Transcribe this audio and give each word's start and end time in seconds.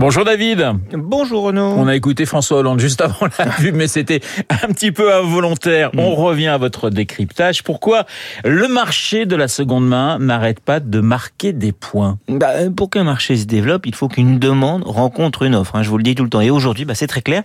Bonjour 0.00 0.24
David. 0.24 0.66
Bonjour 0.94 1.42
Renaud. 1.42 1.74
On 1.76 1.86
a 1.86 1.94
écouté 1.94 2.24
François 2.24 2.60
Hollande 2.60 2.80
juste 2.80 3.02
avant 3.02 3.26
la 3.38 3.44
pub, 3.58 3.74
mais 3.74 3.86
c'était 3.86 4.20
un 4.48 4.68
petit 4.68 4.92
peu 4.92 5.14
involontaire. 5.14 5.90
On 5.98 6.14
revient 6.14 6.46
à 6.46 6.56
votre 6.56 6.88
décryptage. 6.88 7.62
Pourquoi 7.62 8.06
le 8.42 8.66
marché 8.66 9.26
de 9.26 9.36
la 9.36 9.46
seconde 9.46 9.86
main 9.86 10.18
n'arrête 10.18 10.60
pas 10.60 10.80
de 10.80 11.00
marquer 11.00 11.52
des 11.52 11.72
points? 11.72 12.18
Bah, 12.28 12.70
Pour 12.74 12.88
qu'un 12.88 13.04
marché 13.04 13.36
se 13.36 13.44
développe, 13.44 13.84
il 13.84 13.94
faut 13.94 14.08
qu'une 14.08 14.38
demande 14.38 14.84
rencontre 14.84 15.42
une 15.42 15.54
offre. 15.54 15.76
Hein, 15.76 15.82
je 15.82 15.90
vous 15.90 15.98
le 15.98 16.02
dis 16.02 16.14
tout 16.14 16.24
le 16.24 16.30
temps. 16.30 16.40
Et 16.40 16.48
aujourd'hui, 16.48 16.86
bah, 16.86 16.94
c'est 16.94 17.06
très 17.06 17.20
clair 17.20 17.42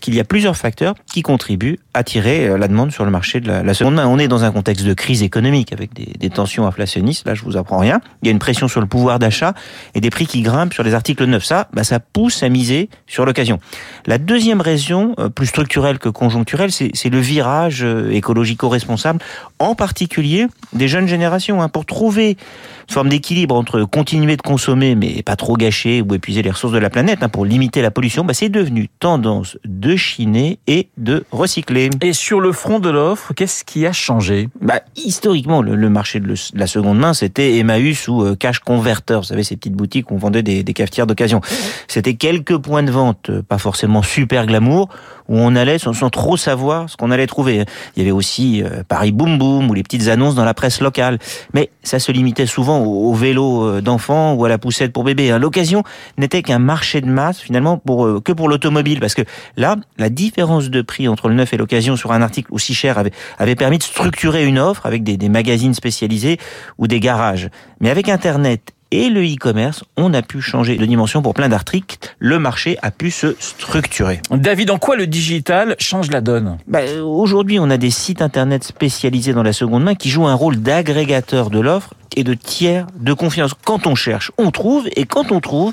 qu'il 0.00 0.14
y 0.14 0.20
a 0.20 0.24
plusieurs 0.24 0.56
facteurs 0.56 0.94
qui 1.12 1.20
contribuent 1.20 1.78
à 1.92 2.02
tirer 2.02 2.48
euh, 2.48 2.56
la 2.56 2.68
demande 2.68 2.92
sur 2.92 3.04
le 3.04 3.10
marché 3.10 3.40
de 3.40 3.50
la, 3.50 3.74
seconde 3.74 3.96
main. 3.96 4.06
On 4.06 4.18
est 4.18 4.28
dans 4.28 4.44
un 4.44 4.52
contexte 4.52 4.86
de 4.86 4.94
crise 4.94 5.22
économique 5.22 5.74
avec 5.74 5.92
des, 5.92 6.14
des, 6.18 6.30
tensions 6.30 6.66
inflationnistes. 6.66 7.26
Là, 7.26 7.34
je 7.34 7.42
vous 7.42 7.58
apprends 7.58 7.76
rien. 7.76 8.00
Il 8.22 8.26
y 8.26 8.30
a 8.30 8.32
une 8.32 8.38
pression 8.38 8.68
sur 8.68 8.80
le 8.80 8.86
pouvoir 8.86 9.18
d'achat 9.18 9.52
et 9.94 10.00
des 10.00 10.08
prix 10.08 10.26
qui 10.26 10.40
grimpent 10.40 10.72
sur 10.72 10.82
les 10.82 10.94
articles 10.94 11.24
neufs. 11.26 11.44
Ça, 11.44 11.68
bah, 11.74 11.84
ça 11.90 11.98
pousse 11.98 12.44
à 12.44 12.48
miser 12.48 12.88
sur 13.08 13.26
l'occasion. 13.26 13.58
La 14.06 14.18
deuxième 14.18 14.60
raison, 14.60 15.14
euh, 15.18 15.28
plus 15.28 15.46
structurelle 15.46 15.98
que 15.98 16.08
conjoncturelle, 16.08 16.70
c'est 16.70 17.10
le 17.10 17.18
virage 17.18 17.82
euh, 17.82 18.12
écologico-responsable, 18.12 19.18
en 19.58 19.74
particulier 19.74 20.46
des 20.72 20.86
jeunes 20.86 21.08
générations. 21.08 21.60
Hein, 21.60 21.68
pour 21.68 21.84
trouver 21.86 22.30
une 22.30 22.94
forme 22.94 23.08
d'équilibre 23.08 23.56
entre 23.56 23.82
continuer 23.82 24.36
de 24.36 24.42
consommer 24.42 24.94
mais 24.94 25.22
pas 25.22 25.34
trop 25.34 25.56
gâcher 25.56 26.00
ou 26.00 26.14
épuiser 26.14 26.42
les 26.42 26.50
ressources 26.50 26.72
de 26.72 26.78
la 26.78 26.90
planète, 26.90 27.22
hein, 27.22 27.28
pour 27.28 27.44
limiter 27.44 27.82
la 27.82 27.90
pollution, 27.90 28.24
bah, 28.24 28.34
c'est 28.34 28.48
devenu 28.48 28.88
tendance 29.00 29.58
de 29.64 29.96
chiner 29.96 30.60
et 30.68 30.88
de 30.96 31.24
recycler. 31.32 31.90
Et 32.02 32.12
sur 32.12 32.40
le 32.40 32.52
front 32.52 32.78
de 32.78 32.88
l'offre, 32.88 33.34
qu'est-ce 33.34 33.64
qui 33.64 33.84
a 33.84 33.92
changé? 33.92 34.48
Bah, 34.60 34.80
Historiquement, 34.94 35.60
le, 35.60 35.90
marché 35.90 36.20
de, 36.20 36.34
la 36.54 36.66
seconde 36.68 36.98
main, 36.98 37.14
c'était 37.14 37.58
Emmaüs 37.58 38.06
ou 38.06 38.22
euh, 38.22 38.36
Cash 38.36 38.60
Converter, 38.60 39.16
vous 39.16 39.24
savez, 39.24 39.42
ces 39.42 39.56
petites 39.56 39.74
boutiques 39.74 40.10
où 40.12 40.14
on 40.14 40.18
vendait 40.18 40.44
des, 40.44 40.62
des 40.62 40.72
cafetières 40.72 41.06
d'occasion. 41.06 41.40
C'était 41.88 42.14
quelques 42.14 42.56
points 42.58 42.82
de 42.82 42.90
vente, 42.90 43.30
euh, 43.30 43.42
pas 43.42 43.58
forcément 43.58 44.02
super 44.02 44.46
glamour, 44.46 44.88
où 45.28 45.38
on 45.38 45.54
allait 45.54 45.78
sans, 45.78 46.10
trop 46.10 46.36
savoir 46.36 46.90
ce 46.90 46.96
qu'on 46.96 47.10
allait 47.10 47.26
trouver. 47.26 47.64
Il 47.94 47.98
y 47.98 48.02
avait 48.02 48.10
aussi 48.10 48.62
euh, 48.62 48.82
Paris 48.86 49.12
Boom 49.12 49.38
Boom 49.38 49.70
ou 49.70 49.74
les 49.74 49.82
petites 49.82 50.08
annonces 50.08 50.34
dans 50.34 50.44
la 50.44 50.54
presse 50.54 50.80
locale. 50.80 51.18
Mais 51.54 51.70
ça 51.82 51.98
se 51.98 52.10
limitait 52.10 52.46
souvent 52.46 52.80
au, 52.80 53.14
vélo 53.14 53.64
euh, 53.64 53.80
d'enfant 53.80 54.34
ou 54.34 54.44
à 54.44 54.48
la 54.48 54.58
poussette 54.58 54.92
pour 54.92 55.04
bébé. 55.04 55.30
Hein. 55.30 55.38
L'occasion 55.38 55.82
n'était 56.18 56.42
qu'un 56.42 56.58
marché 56.58 57.00
de 57.00 57.08
masse 57.08 57.40
finalement 57.40 57.78
pour 57.78 58.22
que 58.22 58.32
pour 58.32 58.48
l'automobile, 58.48 59.00
parce 59.00 59.14
que 59.14 59.22
là, 59.56 59.76
la 59.98 60.08
différence 60.08 60.70
de 60.70 60.82
prix 60.82 61.08
entre 61.08 61.28
le 61.28 61.34
neuf 61.34 61.52
et 61.52 61.56
l'occasion 61.56 61.96
sur 61.96 62.12
un 62.12 62.22
article 62.22 62.48
aussi 62.52 62.74
cher 62.74 62.98
avait, 62.98 63.12
avait 63.38 63.56
permis 63.56 63.78
de 63.78 63.82
structurer 63.82 64.44
une 64.44 64.58
offre 64.58 64.86
avec 64.86 65.02
des, 65.04 65.16
des 65.16 65.28
magazines 65.28 65.74
spécialisés 65.74 66.38
ou 66.78 66.86
des 66.86 67.00
garages. 67.00 67.50
Mais 67.80 67.90
avec 67.90 68.08
Internet 68.08 68.72
et 68.90 69.08
le 69.08 69.22
e-commerce, 69.22 69.84
on 69.96 70.12
a 70.14 70.22
pu 70.22 70.40
changer 70.40 70.76
de 70.76 70.84
dimension 70.84 71.22
pour 71.22 71.34
plein 71.34 71.48
d'articles. 71.48 71.96
Le 72.18 72.38
marché 72.38 72.76
a 72.82 72.90
pu 72.90 73.10
se 73.10 73.36
structurer. 73.38 74.20
David, 74.30 74.70
en 74.70 74.78
quoi 74.78 74.96
le 74.96 75.06
digital 75.06 75.76
change 75.78 76.10
la 76.10 76.20
donne? 76.20 76.58
Bah, 76.66 76.80
Aujourd'hui, 77.02 77.58
on 77.58 77.70
a 77.70 77.76
des 77.76 77.90
sites 77.90 78.22
internet 78.22 78.64
spécialisés 78.64 79.32
dans 79.32 79.42
la 79.42 79.52
seconde 79.52 79.84
main 79.84 79.94
qui 79.94 80.10
jouent 80.10 80.26
un 80.26 80.34
rôle 80.34 80.56
d'agrégateur 80.56 81.50
de 81.50 81.60
l'offre 81.60 81.94
et 82.16 82.24
de 82.24 82.34
tiers 82.34 82.86
de 82.98 83.12
confiance. 83.12 83.54
Quand 83.64 83.86
on 83.86 83.94
cherche, 83.94 84.32
on 84.38 84.50
trouve, 84.50 84.88
et 84.96 85.06
quand 85.06 85.32
on 85.32 85.40
trouve, 85.40 85.72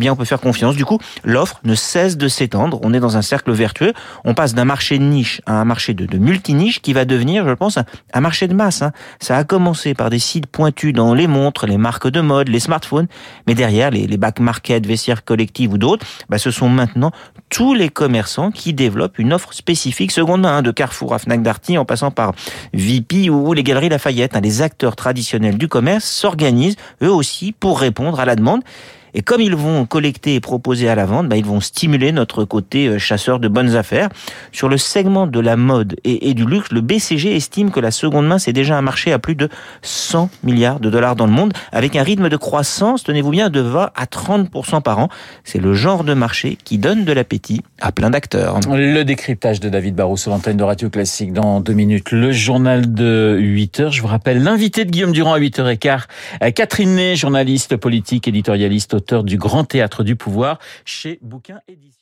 eh 0.00 0.04
bien, 0.04 0.12
on 0.14 0.16
peut 0.16 0.24
faire 0.24 0.40
confiance. 0.40 0.76
Du 0.76 0.86
coup, 0.86 0.98
l'offre 1.24 1.60
ne 1.62 1.74
cesse 1.74 2.16
de 2.16 2.26
s'étendre. 2.26 2.80
On 2.82 2.94
est 2.94 3.00
dans 3.00 3.18
un 3.18 3.22
cercle 3.22 3.52
vertueux. 3.52 3.92
On 4.24 4.32
passe 4.32 4.54
d'un 4.54 4.64
marché 4.64 4.98
de 4.98 5.04
niche 5.04 5.42
à 5.44 5.60
un 5.60 5.66
marché 5.66 5.92
de, 5.92 6.06
de 6.06 6.16
multi-niche 6.16 6.80
qui 6.80 6.94
va 6.94 7.04
devenir, 7.04 7.46
je 7.46 7.52
pense, 7.52 7.76
un, 7.76 8.20
marché 8.22 8.48
de 8.48 8.54
masse. 8.54 8.80
Hein. 8.80 8.92
Ça 9.20 9.36
a 9.36 9.44
commencé 9.44 9.92
par 9.92 10.08
des 10.08 10.18
sites 10.18 10.46
pointus 10.46 10.94
dans 10.94 11.12
les 11.12 11.26
montres, 11.26 11.66
les 11.66 11.76
marques 11.76 12.08
de 12.08 12.22
mode, 12.22 12.48
les 12.48 12.60
smartphones, 12.60 13.08
mais 13.46 13.54
derrière, 13.54 13.90
les, 13.90 14.06
les 14.06 14.16
back 14.16 14.40
market, 14.40 14.86
vestiaires 14.86 15.22
collectifs 15.22 15.70
ou 15.70 15.76
d'autres, 15.76 16.06
bah, 16.30 16.38
ce 16.38 16.50
sont 16.50 16.70
maintenant 16.70 17.12
tous 17.50 17.74
les 17.74 17.90
commerçants 17.90 18.50
qui 18.50 18.72
développent 18.72 19.18
une 19.18 19.34
offre 19.34 19.52
spécifique 19.52 20.12
seconde 20.12 20.40
main, 20.40 20.58
hein, 20.58 20.62
de 20.62 20.70
Carrefour 20.70 21.12
à 21.12 21.18
Fnac 21.18 21.42
Darty, 21.42 21.76
en 21.76 21.84
passant 21.84 22.10
par 22.10 22.32
VP 22.72 23.28
ou 23.28 23.52
les 23.52 23.62
Galeries 23.62 23.90
Lafayette. 23.90 24.34
Hein. 24.34 24.40
Les 24.40 24.62
acteurs 24.62 24.96
traditionnels 24.96 25.58
du 25.58 25.68
commerce 25.68 26.06
s'organisent 26.06 26.76
eux 27.02 27.12
aussi 27.12 27.52
pour 27.52 27.80
répondre 27.80 28.18
à 28.18 28.24
la 28.24 28.36
demande. 28.36 28.62
Et 29.14 29.22
comme 29.22 29.40
ils 29.40 29.54
vont 29.54 29.86
collecter 29.86 30.34
et 30.34 30.40
proposer 30.40 30.88
à 30.88 30.94
la 30.94 31.06
vente, 31.06 31.28
bah, 31.28 31.36
ils 31.36 31.44
vont 31.44 31.60
stimuler 31.60 32.12
notre 32.12 32.44
côté 32.44 32.86
euh, 32.86 32.98
chasseur 32.98 33.38
de 33.38 33.48
bonnes 33.48 33.76
affaires. 33.76 34.08
Sur 34.52 34.68
le 34.68 34.78
segment 34.78 35.26
de 35.26 35.40
la 35.40 35.56
mode 35.56 35.96
et, 36.04 36.34
du 36.34 36.44
luxe, 36.44 36.70
le 36.72 36.80
BCG 36.80 37.34
estime 37.34 37.70
que 37.70 37.80
la 37.80 37.90
seconde 37.90 38.26
main, 38.26 38.38
c'est 38.38 38.52
déjà 38.52 38.76
un 38.76 38.82
marché 38.82 39.12
à 39.12 39.18
plus 39.18 39.34
de 39.34 39.48
100 39.82 40.30
milliards 40.42 40.80
de 40.80 40.90
dollars 40.90 41.16
dans 41.16 41.26
le 41.26 41.32
monde, 41.32 41.52
avec 41.72 41.96
un 41.96 42.02
rythme 42.02 42.28
de 42.28 42.36
croissance, 42.36 43.04
tenez-vous 43.04 43.30
bien, 43.30 43.50
de 43.50 43.60
20 43.60 43.90
à 43.94 44.04
30% 44.04 44.82
par 44.82 44.98
an. 44.98 45.08
C'est 45.44 45.60
le 45.60 45.74
genre 45.74 46.04
de 46.04 46.14
marché 46.14 46.56
qui 46.64 46.78
donne 46.78 47.04
de 47.04 47.12
l'appétit 47.12 47.62
à 47.80 47.92
plein 47.92 48.10
d'acteurs. 48.10 48.60
Le 48.68 49.02
décryptage 49.02 49.60
de 49.60 49.68
David 49.68 49.94
Barrou 49.94 50.16
sur 50.16 50.30
l'antenne 50.30 50.56
de 50.56 50.64
Radio 50.64 50.90
Classique 50.90 51.32
dans 51.32 51.60
deux 51.60 51.72
minutes. 51.72 52.12
Le 52.12 52.32
journal 52.32 52.92
de 52.92 53.36
8 53.38 53.80
heures. 53.80 53.92
Je 53.92 54.02
vous 54.02 54.08
rappelle 54.08 54.42
l'invité 54.42 54.84
de 54.84 54.90
Guillaume 54.90 55.12
Durand 55.12 55.34
à 55.34 55.40
8h15. 55.40 56.52
Catherine 56.54 56.94
Ney, 56.94 57.16
journaliste 57.16 57.76
politique, 57.76 58.28
éditorialiste 58.28 58.99
auteur 59.00 59.24
du 59.24 59.38
Grand 59.38 59.64
Théâtre 59.64 60.04
du 60.04 60.14
Pouvoir 60.14 60.58
chez 60.84 61.18
Bouquin 61.22 61.60
Édition. 61.66 61.99